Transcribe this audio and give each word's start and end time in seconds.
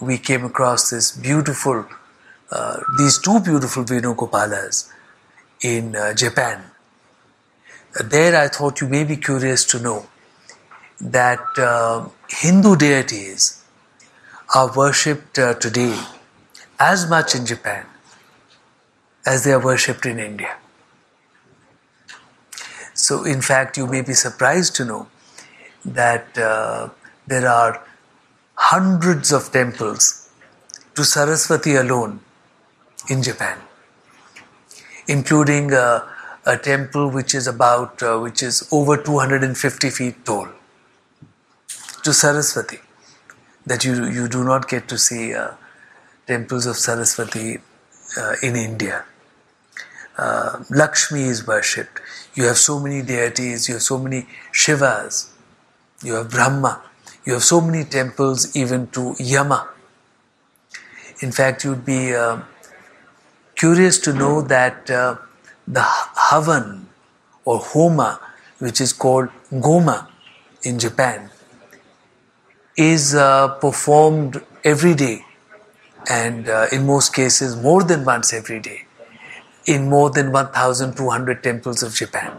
we 0.00 0.18
came 0.18 0.44
across 0.44 0.90
this 0.90 1.12
beautiful, 1.12 1.86
uh, 2.50 2.80
these 2.98 3.18
two 3.18 3.40
beautiful 3.40 3.84
Venugopalas 3.84 4.90
in 5.62 5.96
uh, 5.96 6.12
Japan. 6.14 6.62
there, 8.04 8.36
I 8.36 8.48
thought 8.48 8.80
you 8.80 8.88
may 8.88 9.04
be 9.04 9.16
curious 9.16 9.64
to 9.66 9.78
know 9.78 10.06
that 11.00 11.40
uh, 11.58 12.08
Hindu 12.28 12.76
deities 12.76 13.64
are 14.54 14.72
worshipped 14.74 15.38
uh, 15.38 15.54
today 15.54 15.98
as 16.78 17.08
much 17.08 17.34
in 17.34 17.46
Japan 17.46 17.86
as 19.24 19.44
they 19.44 19.52
are 19.52 19.60
worshipped 19.60 20.06
in 20.06 20.18
India. 20.20 20.56
So, 22.94 23.24
in 23.24 23.40
fact, 23.40 23.76
you 23.76 23.86
may 23.86 24.02
be 24.02 24.14
surprised 24.14 24.76
to 24.76 24.84
know 24.84 25.08
that 25.84 26.38
uh, 26.38 26.90
there 27.26 27.48
are 27.48 27.82
hundreds 28.56 29.32
of 29.32 29.52
temples 29.52 30.30
to 30.94 31.04
Saraswati 31.04 31.76
alone 31.76 32.20
in 33.08 33.22
Japan, 33.22 33.58
including 35.06 35.72
uh, 35.72 36.06
a 36.44 36.56
temple 36.56 37.10
which 37.10 37.34
is 37.34 37.46
about 37.46 38.02
uh, 38.02 38.18
which 38.18 38.42
is 38.42 38.68
over 38.72 38.96
250 38.96 39.90
feet 39.90 40.24
tall 40.24 40.48
to 42.02 42.12
Saraswati. 42.12 42.78
That 43.66 43.84
you 43.84 44.06
you 44.06 44.28
do 44.28 44.44
not 44.44 44.68
get 44.68 44.88
to 44.88 44.96
see 44.96 45.34
uh, 45.34 45.52
temples 46.26 46.66
of 46.66 46.76
Saraswati 46.76 47.58
uh, 48.16 48.34
in 48.42 48.56
India. 48.56 49.04
Uh, 50.16 50.64
Lakshmi 50.70 51.24
is 51.24 51.46
worshipped. 51.46 52.00
You 52.34 52.44
have 52.44 52.56
so 52.56 52.78
many 52.80 53.02
deities. 53.02 53.68
You 53.68 53.74
have 53.74 53.82
so 53.82 53.98
many 53.98 54.26
Shivas. 54.52 55.30
You 56.02 56.14
have 56.14 56.30
Brahma. 56.30 56.82
You 57.26 57.32
have 57.32 57.44
so 57.44 57.60
many 57.60 57.84
temples 57.84 58.54
even 58.54 58.86
to 58.92 59.16
Yama. 59.18 59.68
In 61.20 61.32
fact, 61.32 61.64
you'd 61.64 61.84
be 61.84 62.14
uh, 62.14 62.42
curious 63.56 63.98
to 63.98 64.12
know 64.12 64.42
that 64.42 64.88
uh, 64.88 65.16
the 65.66 65.80
Havan 65.80 66.84
or 67.44 67.58
Homa, 67.58 68.20
which 68.60 68.80
is 68.80 68.92
called 68.92 69.30
Goma 69.52 70.06
in 70.62 70.78
Japan, 70.78 71.30
is 72.76 73.16
uh, 73.16 73.48
performed 73.48 74.40
every 74.62 74.94
day 74.94 75.24
and 76.08 76.48
uh, 76.48 76.66
in 76.70 76.86
most 76.86 77.12
cases 77.12 77.56
more 77.56 77.82
than 77.82 78.04
once 78.04 78.32
every 78.32 78.60
day 78.60 78.84
in 79.64 79.88
more 79.88 80.10
than 80.10 80.30
1200 80.30 81.42
temples 81.42 81.82
of 81.82 81.94
Japan 81.94 82.38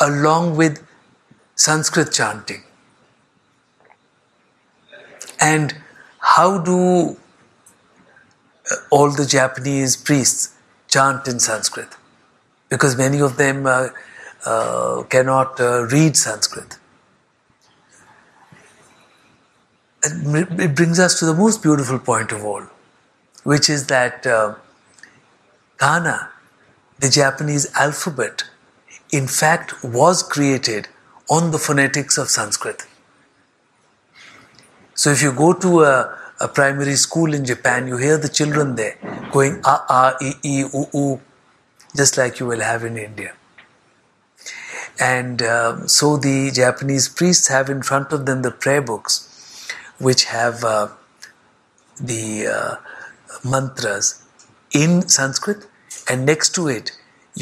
along 0.00 0.56
with 0.56 0.82
Sanskrit 1.56 2.12
chanting 2.12 2.62
and 5.40 5.74
how 6.20 6.58
do 6.58 7.16
uh, 8.70 8.74
all 8.90 9.10
the 9.10 9.26
Japanese 9.26 9.96
priests 9.96 10.54
chant 10.88 11.26
in 11.26 11.40
Sanskrit? 11.40 11.88
Because 12.68 12.96
many 12.96 13.20
of 13.20 13.36
them 13.36 13.66
uh, 13.66 13.88
uh, 14.44 15.02
cannot 15.04 15.58
uh, 15.60 15.84
read 15.86 16.16
Sanskrit. 16.16 16.76
It 20.02 20.74
brings 20.74 20.98
us 20.98 21.18
to 21.20 21.26
the 21.26 21.34
most 21.34 21.62
beautiful 21.62 21.98
point 21.98 22.32
of 22.32 22.44
all, 22.44 22.62
which 23.44 23.68
is 23.68 23.86
that 23.88 24.26
uh, 24.26 24.54
Kana, 25.78 26.30
the 26.98 27.10
Japanese 27.10 27.66
alphabet, 27.74 28.44
in 29.12 29.26
fact 29.26 29.82
was 29.84 30.22
created 30.22 30.88
on 31.28 31.50
the 31.50 31.58
phonetics 31.58 32.16
of 32.18 32.28
Sanskrit. 32.28 32.86
So 35.00 35.10
if 35.10 35.22
you 35.22 35.32
go 35.32 35.54
to 35.54 35.84
a, 35.84 36.18
a 36.40 36.48
primary 36.48 36.94
school 36.94 37.32
in 37.32 37.46
Japan, 37.46 37.86
you 37.88 37.96
hear 37.96 38.18
the 38.18 38.28
children 38.28 38.74
there 38.76 38.96
going 39.32 39.54
a 39.64 39.76
a 39.98 40.00
e 40.28 40.32
e 40.50 40.56
u 40.80 40.82
u, 41.02 41.04
just 42.00 42.18
like 42.18 42.40
you 42.40 42.48
will 42.50 42.64
have 42.66 42.84
in 42.88 42.98
India. 43.04 43.32
And 44.98 45.42
um, 45.54 45.88
so 45.88 46.10
the 46.26 46.50
Japanese 46.50 47.08
priests 47.08 47.48
have 47.56 47.70
in 47.76 47.82
front 47.90 48.12
of 48.18 48.26
them 48.26 48.42
the 48.42 48.50
prayer 48.50 48.82
books, 48.82 49.16
which 50.10 50.26
have 50.34 50.62
uh, 50.64 50.88
the 52.12 52.46
uh, 52.58 52.76
mantras 53.54 54.12
in 54.84 55.08
Sanskrit, 55.18 55.66
and 56.10 56.26
next 56.34 56.54
to 56.60 56.68
it 56.76 56.96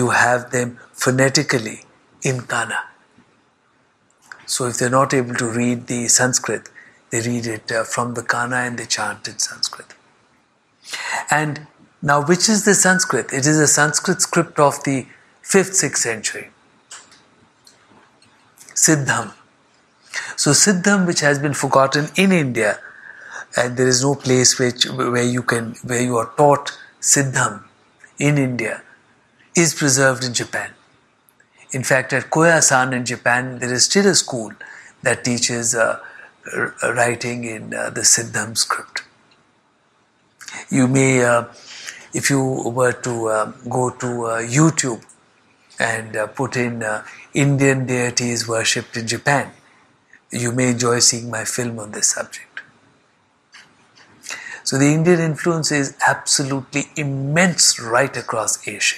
you 0.00 0.10
have 0.10 0.50
them 0.58 0.78
phonetically 1.06 1.78
in 2.20 2.46
Kana. 2.52 2.84
So 4.44 4.66
if 4.66 4.78
they're 4.78 4.96
not 5.00 5.20
able 5.22 5.42
to 5.46 5.56
read 5.62 5.86
the 5.86 6.08
Sanskrit, 6.20 6.73
they 7.14 7.20
read 7.20 7.46
it 7.46 7.70
uh, 7.70 7.84
from 7.84 8.14
the 8.14 8.24
Kana 8.24 8.56
and 8.56 8.76
they 8.76 8.86
chant 8.86 9.28
in 9.28 9.38
Sanskrit. 9.38 9.86
And 11.30 11.68
now, 12.02 12.26
which 12.26 12.48
is 12.48 12.64
the 12.64 12.74
Sanskrit? 12.74 13.32
It 13.32 13.46
is 13.46 13.60
a 13.60 13.68
Sanskrit 13.68 14.20
script 14.20 14.58
of 14.58 14.82
the 14.82 15.06
5th, 15.44 15.74
6th 15.80 15.96
century. 15.98 16.48
Siddham. 18.74 19.32
So, 20.36 20.50
Siddham, 20.50 21.06
which 21.06 21.20
has 21.20 21.38
been 21.38 21.54
forgotten 21.54 22.08
in 22.16 22.32
India, 22.32 22.80
and 23.56 23.76
there 23.76 23.86
is 23.86 24.02
no 24.02 24.16
place 24.16 24.58
which, 24.58 24.84
where 24.86 25.22
you 25.22 25.42
can 25.42 25.76
where 25.84 26.02
you 26.02 26.16
are 26.16 26.32
taught 26.36 26.76
Siddham 27.00 27.62
in 28.18 28.38
India, 28.38 28.82
is 29.54 29.72
preserved 29.72 30.24
in 30.24 30.34
Japan. 30.34 30.70
In 31.70 31.84
fact, 31.84 32.12
at 32.12 32.24
Koyasan 32.30 32.92
in 32.92 33.04
Japan, 33.04 33.60
there 33.60 33.72
is 33.72 33.84
still 33.84 34.08
a 34.08 34.16
school 34.16 34.52
that 35.02 35.22
teaches 35.22 35.76
uh, 35.76 36.00
writing 36.82 37.44
in 37.44 37.74
uh, 37.74 37.90
the 37.90 38.02
Siddham 38.02 38.56
script. 38.56 39.02
You 40.70 40.86
may, 40.86 41.22
uh, 41.22 41.44
if 42.12 42.30
you 42.30 42.42
were 42.42 42.92
to 42.92 43.26
uh, 43.28 43.52
go 43.68 43.90
to 43.90 44.26
uh, 44.26 44.40
YouTube 44.42 45.04
and 45.78 46.16
uh, 46.16 46.26
put 46.28 46.56
in 46.56 46.82
uh, 46.82 47.04
Indian 47.32 47.86
deities 47.86 48.46
worshipped 48.46 48.96
in 48.96 49.06
Japan, 49.06 49.50
you 50.30 50.52
may 50.52 50.70
enjoy 50.70 50.98
seeing 51.00 51.30
my 51.30 51.44
film 51.44 51.78
on 51.78 51.92
this 51.92 52.10
subject. 52.10 52.60
So 54.64 54.78
the 54.78 54.86
Indian 54.86 55.20
influence 55.20 55.70
is 55.70 55.96
absolutely 56.06 56.84
immense 56.96 57.78
right 57.78 58.16
across 58.16 58.66
Asia. 58.66 58.96